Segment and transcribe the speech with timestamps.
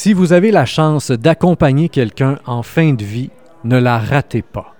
[0.00, 3.30] Si vous avez la chance d'accompagner quelqu'un en fin de vie,
[3.64, 4.77] ne la ratez pas.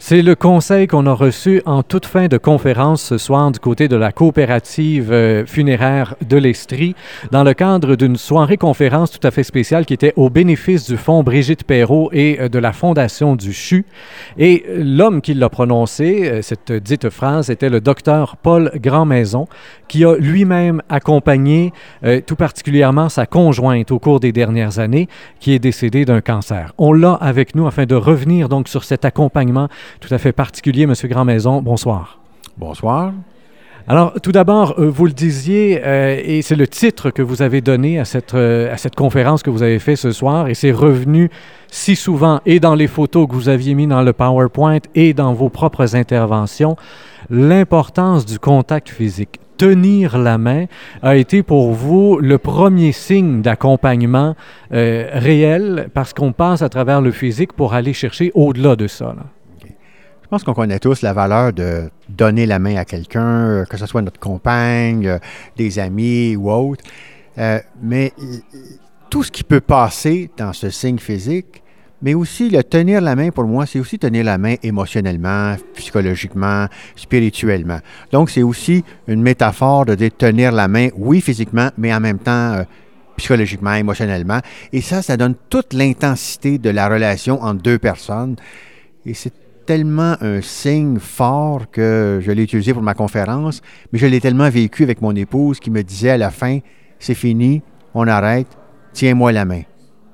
[0.00, 3.88] C'est le conseil qu'on a reçu en toute fin de conférence ce soir du côté
[3.88, 6.94] de la coopérative euh, funéraire de l'Estrie,
[7.32, 10.96] dans le cadre d'une soirée conférence tout à fait spéciale qui était au bénéfice du
[10.96, 13.84] fonds Brigitte Perrault et euh, de la Fondation du CHU.
[14.38, 19.48] Et l'homme qui l'a prononcé, euh, cette dite phrase, était le docteur Paul Grandmaison,
[19.88, 21.72] qui a lui-même accompagné
[22.26, 25.08] tout particulièrement sa conjointe au cours des dernières années,
[25.40, 26.74] qui est décédée d'un cancer.
[26.76, 29.68] On l'a avec nous afin de revenir donc sur cet accompagnement
[30.00, 30.86] tout à fait particulier.
[30.86, 32.18] Monsieur Grandmaison, bonsoir.
[32.56, 33.12] Bonsoir.
[33.90, 37.62] Alors, tout d'abord, euh, vous le disiez, euh, et c'est le titre que vous avez
[37.62, 40.72] donné à cette, euh, à cette conférence que vous avez faite ce soir, et c'est
[40.72, 41.30] revenu
[41.68, 45.32] si souvent, et dans les photos que vous aviez mis dans le PowerPoint, et dans
[45.32, 46.76] vos propres interventions,
[47.30, 49.40] l'importance du contact physique.
[49.56, 50.66] Tenir la main
[51.00, 54.36] a été pour vous le premier signe d'accompagnement
[54.70, 59.16] réel, parce qu'on passe à travers le physique pour aller chercher au-delà de ça.
[60.28, 63.86] Je pense qu'on connaît tous la valeur de donner la main à quelqu'un, que ce
[63.86, 65.18] soit notre compagne, euh,
[65.56, 66.84] des amis ou autre.
[67.38, 68.12] Euh, mais
[69.08, 71.62] tout ce qui peut passer dans ce signe physique,
[72.02, 76.66] mais aussi le tenir la main, pour moi, c'est aussi tenir la main émotionnellement, psychologiquement,
[76.94, 77.78] spirituellement.
[78.12, 82.52] Donc, c'est aussi une métaphore de tenir la main, oui, physiquement, mais en même temps,
[82.52, 82.64] euh,
[83.16, 84.40] psychologiquement, émotionnellement.
[84.74, 88.36] Et ça, ça donne toute l'intensité de la relation entre deux personnes.
[89.06, 89.32] Et c'est
[89.68, 93.60] tellement un signe fort que je l'ai utilisé pour ma conférence,
[93.92, 96.60] mais je l'ai tellement vécu avec mon épouse qui me disait à la fin,
[96.98, 97.60] c'est fini,
[97.92, 98.46] on arrête,
[98.94, 99.60] tiens-moi la main.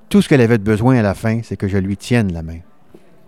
[0.08, 2.42] Tout ce qu'elle avait de besoin à la fin, c'est que je lui tienne la
[2.42, 2.58] main.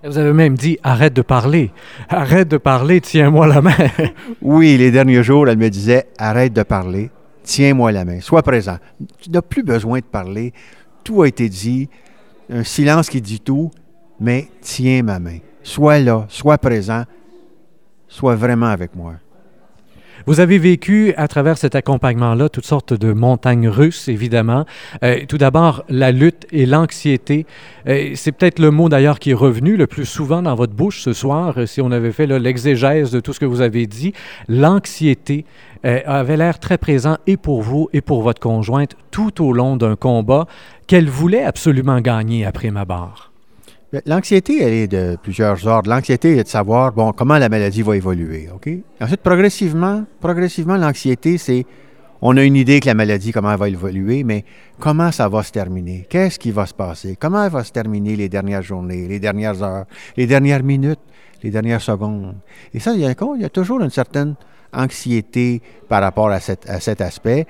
[0.02, 1.70] Vous avez même dit arrête de parler.
[2.08, 3.76] Arrête de parler, tiens-moi la main.
[4.42, 7.12] oui, les derniers jours, elle me disait arrête de parler,
[7.44, 8.20] tiens-moi la main.
[8.20, 8.78] Sois présent.
[9.20, 10.52] Tu n'as plus besoin de parler.
[11.04, 11.88] Tout a été dit.
[12.50, 13.70] Un silence qui dit tout,
[14.18, 17.02] mais tiens ma main sois là, sois présent,
[18.08, 19.14] sois vraiment avec moi.
[20.26, 24.64] Vous avez vécu à travers cet accompagnement-là toutes sortes de montagnes russes, évidemment.
[25.04, 27.46] Euh, tout d'abord, la lutte et l'anxiété.
[27.86, 31.02] Euh, c'est peut-être le mot d'ailleurs qui est revenu le plus souvent dans votre bouche
[31.02, 34.12] ce soir, euh, si on avait fait l'exégèse de tout ce que vous avez dit.
[34.48, 35.44] L'anxiété
[35.84, 39.94] avait l'air très présent et pour vous et pour votre conjointe tout au long d'un
[39.94, 40.46] combat
[40.88, 43.30] qu'elle voulait absolument gagner après ma barre.
[44.04, 45.88] L'anxiété, elle est de plusieurs ordres.
[45.88, 48.68] L'anxiété est de savoir, bon, comment la maladie va évoluer, OK?
[49.00, 51.64] Ensuite, progressivement, progressivement, l'anxiété, c'est,
[52.20, 54.44] on a une idée que la maladie, comment elle va évoluer, mais
[54.78, 56.06] comment ça va se terminer?
[56.08, 57.16] Qu'est-ce qui va se passer?
[57.18, 59.86] Comment elle va se terminer les dernières journées, les dernières heures,
[60.16, 61.00] les dernières minutes,
[61.42, 62.34] les dernières secondes?
[62.74, 64.34] Et ça, il y a toujours une certaine
[64.72, 67.46] anxiété par rapport à cet aspect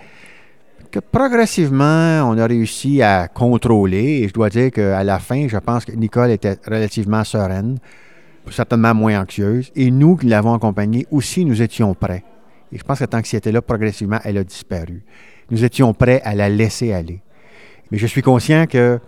[0.90, 4.22] que progressivement, on a réussi à contrôler.
[4.22, 7.78] Et je dois dire qu'à la fin, je pense que Nicole était relativement sereine,
[8.50, 9.70] certainement moins anxieuse.
[9.74, 12.24] Et nous qui l'avons accompagnée aussi, nous étions prêts.
[12.72, 15.04] Et je pense que cette anxiété-là, progressivement, elle a disparu.
[15.50, 17.20] Nous étions prêts à la laisser aller.
[17.90, 18.98] Mais je suis conscient que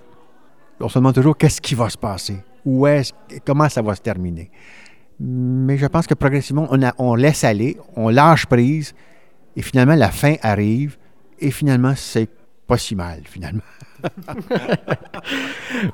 [0.81, 3.13] on se demande toujours qu'est-ce qui va se passer, où est
[3.45, 4.51] comment ça va se terminer?
[5.19, 8.95] Mais je pense que progressivement, on, on laisse aller, on lâche prise,
[9.57, 10.97] et finalement, la fin arrive
[11.41, 12.29] et finalement, c'est
[12.67, 13.63] pas si mal, finalement.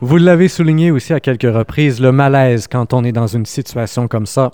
[0.01, 4.09] Vous l'avez souligné aussi à quelques reprises, le malaise quand on est dans une situation
[4.09, 4.51] comme ça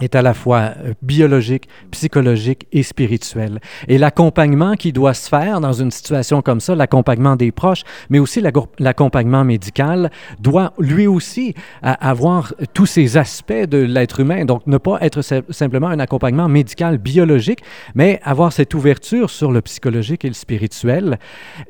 [0.00, 3.60] est à la fois euh, biologique, psychologique et spirituel.
[3.88, 8.18] Et l'accompagnement qui doit se faire dans une situation comme ça, l'accompagnement des proches, mais
[8.18, 8.42] aussi
[8.78, 14.44] l'accompagnement médical, doit lui aussi avoir tous ces aspects de l'être humain.
[14.44, 17.60] Donc, ne pas être simplement un accompagnement médical biologique,
[17.94, 21.18] mais avoir cette ouverture sur le psychologique et le spirituel.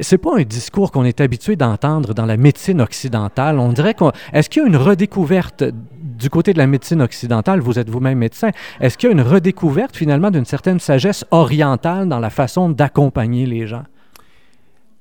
[0.01, 3.59] C'est pas un discours qu'on est habitué d'entendre dans la médecine occidentale.
[3.59, 4.13] On dirait qu'on...
[4.33, 5.65] Est-ce qu'il y a une redécouverte
[6.03, 7.61] du côté de la médecine occidentale?
[7.61, 8.51] Vous êtes vous-même médecin.
[8.81, 13.47] Est-ce qu'il y a une redécouverte finalement d'une certaine sagesse orientale dans la façon d'accompagner
[13.47, 13.85] les gens?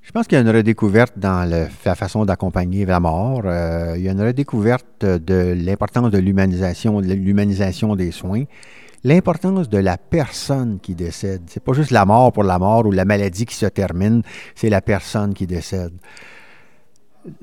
[0.01, 3.41] Je pense qu'il y a une redécouverte dans la façon d'accompagner la mort.
[3.45, 8.43] Euh, il y a une redécouverte de l'importance de l'humanisation, de l'humanisation des soins,
[9.03, 11.41] l'importance de la personne qui décède.
[11.47, 14.21] C'est pas juste la mort pour la mort ou la maladie qui se termine,
[14.53, 15.93] c'est la personne qui décède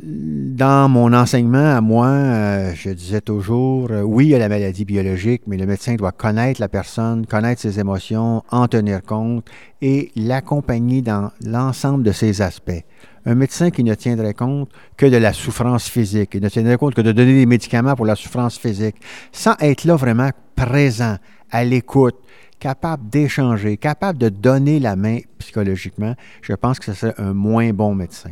[0.06, 5.42] dans mon enseignement à moi, euh, je disais toujours, euh, oui, a la maladie biologique,
[5.46, 9.44] mais le médecin doit connaître la personne, connaître ses émotions, en tenir compte
[9.80, 12.84] et l'accompagner dans l'ensemble de ses aspects.
[13.26, 16.94] Un médecin qui ne tiendrait compte que de la souffrance physique, il ne tiendrait compte
[16.94, 18.96] que de donner des médicaments pour la souffrance physique,
[19.32, 21.16] sans être là vraiment présent,
[21.50, 22.16] à l'écoute,
[22.60, 27.72] capable d'échanger, capable de donner la main psychologiquement, je pense que ce serait un moins
[27.72, 28.30] bon médecin.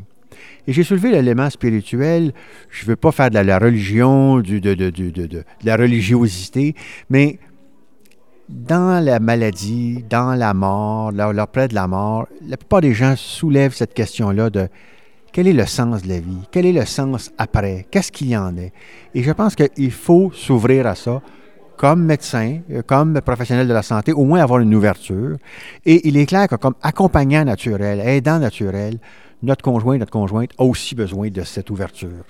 [0.66, 2.32] Et j'ai soulevé l'élément spirituel.
[2.70, 6.74] Je ne veux pas faire de la, religion, de, la religiosité,
[7.08, 7.38] mais
[8.48, 13.14] dans la maladie, dans la mort, là, près de la mort, la plupart des gens
[13.16, 14.68] soulèvent cette question-là de
[15.32, 16.40] quel est le sens de la vie?
[16.50, 17.86] Quel est le sens après?
[17.90, 18.72] Qu'est-ce qu'il y en est?
[19.14, 21.22] Et je pense qu'il faut s'ouvrir à ça
[21.76, 25.38] comme médecin, euh, comme professionnel de la santé, au moins avoir une ouverture.
[25.86, 28.98] Et il est clair que comme accompagnant naturel, aidant naturel,
[29.42, 32.24] notre conjoint, notre conjointe a aussi besoin de cette ouverture.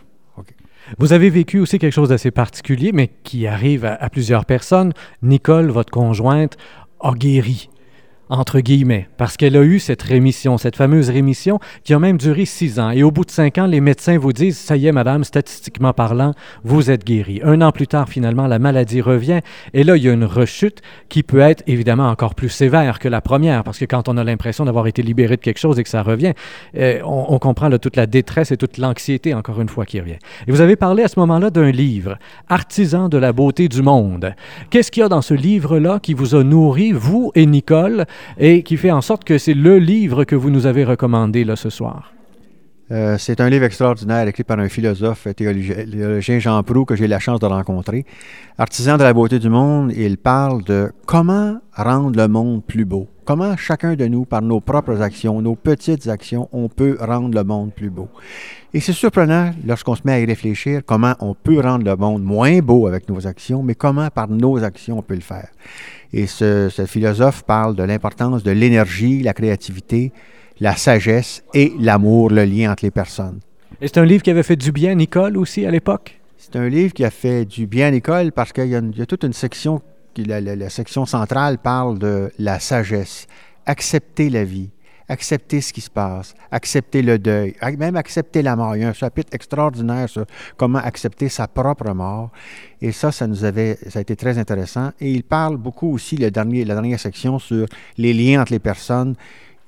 [0.99, 4.93] Vous avez vécu aussi quelque chose d'assez particulier, mais qui arrive à, plusieurs personnes.
[5.23, 6.57] Nicole, votre conjointe,
[7.01, 7.69] a guéri
[8.31, 12.45] entre guillemets, parce qu'elle a eu cette rémission, cette fameuse rémission qui a même duré
[12.45, 12.91] six ans.
[12.91, 15.93] Et au bout de cinq ans, les médecins vous disent, ça y est, madame, statistiquement
[15.93, 16.33] parlant,
[16.63, 17.41] vous êtes guérie.
[17.45, 19.41] Un an plus tard, finalement, la maladie revient.
[19.75, 23.09] Et là, il y a une rechute qui peut être évidemment encore plus sévère que
[23.09, 25.83] la première, parce que quand on a l'impression d'avoir été libéré de quelque chose et
[25.83, 26.33] que ça revient,
[26.77, 30.19] euh, on, comprend toute la détresse et toute l'anxiété, encore une fois, qui revient.
[30.47, 32.17] Et vous avez parlé à ce moment-là d'un livre,
[32.49, 34.35] Artisan de la beauté du monde.
[34.71, 38.07] Qu'est-ce qu'il y a dans ce livre-là qui vous a nourri, vous et Nicole,
[38.39, 41.57] et qui fait en sorte que c'est le livre que vous nous avez recommandé là
[41.57, 42.13] ce soir.
[42.93, 47.21] Euh, c'est un livre extraordinaire écrit par un philosophe théologien, Jean Proux que j'ai la
[47.21, 48.05] chance de rencontrer.
[48.59, 53.09] Artisan de la beauté du monde, il parle de comment rendre le monde plus beau.
[53.31, 57.45] Comment chacun de nous, par nos propres actions, nos petites actions, on peut rendre le
[57.45, 58.09] monde plus beau?
[58.75, 62.25] Et c'est surprenant lorsqu'on se met à y réfléchir comment on peut rendre le monde
[62.25, 65.47] moins beau avec nos actions, mais comment par nos actions on peut le faire.
[66.13, 70.11] Et ce, philosophe parle de l'importance de l'énergie, la créativité,
[70.59, 73.39] la sagesse et l'amour, le lien entre les personnes.
[73.81, 76.21] Et c'est un livre qui avait fait du bien à Nicole aussi à l'époque?
[76.37, 79.23] C'est un livre qui a fait du bien à Nicole parce qu'il y, a toute
[79.23, 79.83] une section,
[80.17, 83.27] la, section centrale parle de la sagesse,
[83.67, 84.71] accepter la vie,
[85.09, 88.77] accepter ce qui se passe, accepter le deuil, même accepter la mort.
[88.77, 90.25] Il y a un chapitre extraordinaire sur
[90.57, 92.31] comment accepter sa propre mort.
[92.81, 94.93] Et ça, ça nous avait, ça a été très intéressant.
[95.01, 97.67] Et il parle beaucoup aussi, le la dernière section, sur
[97.99, 99.17] les liens entre les personnes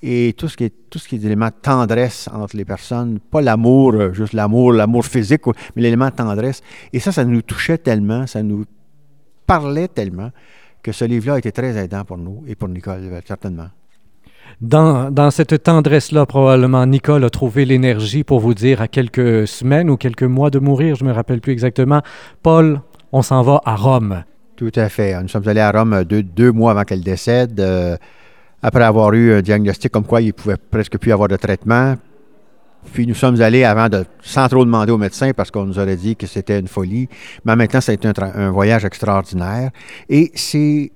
[0.02, 3.18] et tout ce qui est tout ce qui est l'élément de tendresse entre les personnes,
[3.18, 6.60] pas l'amour, euh, juste l'amour, l'amour physique, mais l'élément de tendresse.
[6.92, 8.64] Et ça, ça nous touchait tellement, ça nous
[9.46, 10.30] parlait tellement
[10.82, 13.68] que ce livre-là a été très aidant pour nous et pour Nicole, certainement.
[14.60, 19.96] Dans, cette tendresse-là, probablement, Nicole a trouvé l'énergie pour vous dire à quelques semaines ou
[19.96, 22.02] quelques mois de mourir, je ne me rappelle plus exactement,
[22.42, 22.80] Paul,
[23.12, 24.24] on s'en va à Rome.
[24.56, 25.20] Tout à fait.
[25.20, 27.96] Nous sommes allés à Rome deux, mois avant qu'elle décède, euh,
[28.62, 31.96] après avoir eu un diagnostic comme quoi il ne pouvait presque plus avoir de traitement.
[32.92, 35.96] Puis nous sommes allés avant de, sans trop demander au médecin parce qu'on nous aurait
[35.96, 37.08] dit que c'était une folie.
[37.44, 39.70] Mais maintenant, été un, un voyage extraordinaire.
[40.08, 40.92] Et c'est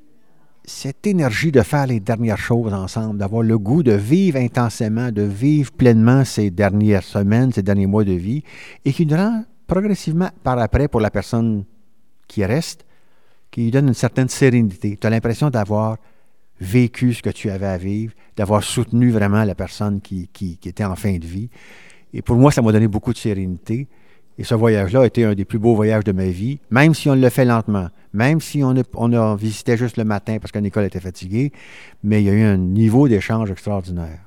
[0.65, 5.23] cette énergie de faire les dernières choses ensemble, d'avoir le goût de vivre intensément, de
[5.23, 8.43] vivre pleinement ces dernières semaines, ces derniers mois de vie,
[8.85, 11.65] et qui nous rend progressivement par après pour la personne
[12.27, 12.85] qui reste,
[13.51, 14.99] qui lui donne une certaine sérénité.
[15.01, 15.99] Tu as l'impression d'avoir
[16.61, 20.85] vécu ce que tu avais à vivre, d'avoir soutenu vraiment la personne qui, qui, était
[20.85, 21.49] en fin de vie.
[22.13, 23.89] Et pour moi, ça m'a donné beaucoup de sérénité.
[24.39, 27.09] Et ce voyage-là a été un des plus beaux voyages de ma vie, même si
[27.09, 30.53] on le fait lentement, même si on a, on a visité juste le matin parce
[30.53, 31.53] que Nicole était fatiguée,
[32.03, 34.27] mais il y a eu un niveau d'échange extraordinaire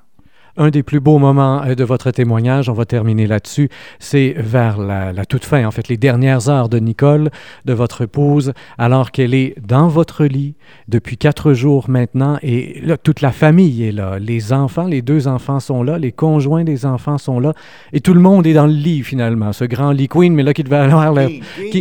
[0.60, 4.78] un des plus beaux moments euh, de votre témoignage, on va terminer là-dessus, c'est vers
[4.78, 7.32] la, toute fin, en fait, les dernières heures de Nicole,
[7.66, 10.56] de votre épouse, alors qu'elle est dans votre lit
[10.88, 15.28] depuis quatre jours maintenant, et là, toute la famille est là, les enfants, les deux
[15.28, 17.54] enfants sont là, les conjoints des enfants sont là,
[17.94, 20.54] et tout le monde est dans le lit finalement, ce grand lit queen, mais là
[20.54, 21.30] qui devait avoir l'air,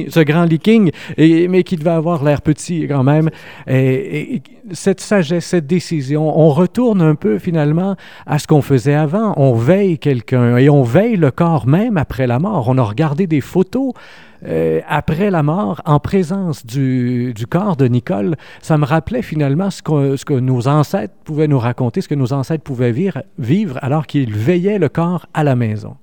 [0.09, 3.29] ce grand lit king, et, mais qui devait avoir l'air petit quand même,
[3.67, 4.41] et,
[4.73, 9.33] cette sagesse, cette décision, on retourne un peu finalement à ce qu'on faisait avant.
[9.39, 12.69] On veille quelqu'un et on veille le corps même après la mort.
[12.69, 13.95] On a regardé des photos
[14.47, 18.37] euh, après la mort en présence du, corps de Nicole.
[18.61, 22.15] Ça me rappelait finalement ce que, ce que, nos ancêtres pouvaient nous raconter, ce que
[22.15, 25.97] nos ancêtres pouvaient vivre, vivre alors qu'ils veillaient le corps à la maison.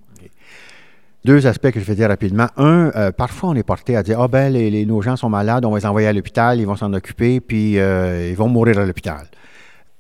[1.24, 2.48] Deux aspects que je vais dire rapidement.
[2.58, 5.66] Un, euh, parfois on est porté à dire Ah ben, les, nos gens sont malades,
[5.66, 8.80] on va les envoyer à l'hôpital, ils vont s'en occuper, puis euh, ils vont mourir
[8.80, 9.28] à l'hôpital.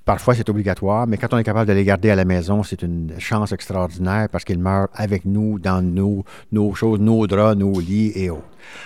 [0.05, 2.83] Parfois, c'est obligatoire, mais quand on est capable de les garder à la maison, c'est
[2.83, 6.23] une chance extraordinaire parce qu'ils meurent avec nous, dans nos,
[6.75, 8.43] choses, nos draps, nos lits et autres.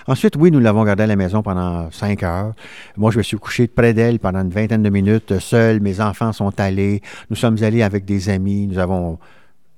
[0.08, 2.54] Ensuite, oui, nous l'avons gardé à la maison pendant cinq heures.
[2.96, 5.82] Moi, je me suis couché près d'elle pendant une vingtaine de minutes, seul.
[5.82, 7.02] Mes enfants sont allés.
[7.30, 8.66] Nous sommes allés avec des amis.
[8.68, 9.20] Nous avons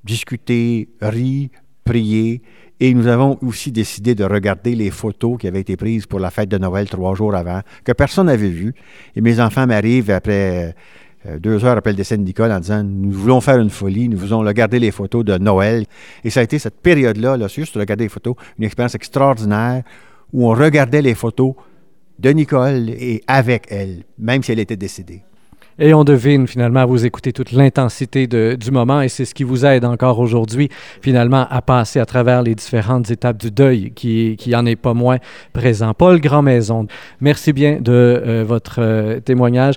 [0.04, 1.50] discuté, ri,
[1.84, 2.44] prié.
[2.80, 6.30] Et nous avons aussi décidé de regarder les photos qui avaient été prises pour la
[6.30, 8.74] fête de Noël trois jours avant, que personne n'avait vues.
[9.16, 10.76] Et mes enfants m'arrivent après
[11.28, 14.10] euh, deux heures après le décès de Nicole en disant Nous voulons faire une folie,
[14.10, 15.86] nous voulons regarder les photos de Noël.
[16.24, 19.84] Et ça a été cette période-là, là, juste regarder les photos, une expérience extraordinaire
[20.34, 21.54] où on regardait les photos
[22.20, 25.24] de Nicole et avec elle, même si elle était décédée.
[25.84, 29.66] Et on devine finalement vous écouter toute l'intensité du moment et c'est ce qui vous
[29.66, 30.70] aide encore aujourd'hui
[31.02, 34.94] finalement à passer à travers les différentes étapes du deuil qui, qui en est pas
[34.94, 35.18] moins
[35.54, 35.96] présent.
[35.96, 36.86] Paul Grand-Maison,
[37.20, 39.74] merci bien de euh, votre euh, témoignage.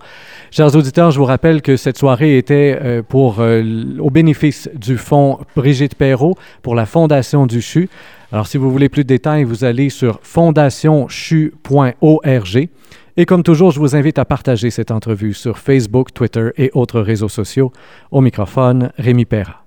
[0.51, 5.39] Chers auditeurs, je vous rappelle que cette soirée était euh, pour au bénéfice du fonds
[5.57, 7.89] Brigitte Perrault pour la Fondation du CHU.
[8.31, 12.69] Alors si vous voulez plus de détails, vous allez sur fondationchu.org.
[13.17, 17.01] Et comme toujours, je vous invite à partager cette entrevue sur Facebook, Twitter et autres
[17.01, 17.73] réseaux sociaux.
[18.11, 19.64] Au microphone, Rémi Perra.